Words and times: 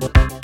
Bye. 0.00 0.43